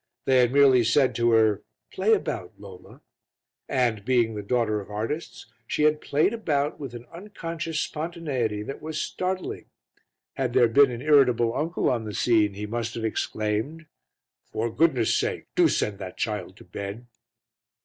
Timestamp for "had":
0.37-0.51, 5.83-6.01, 10.33-10.53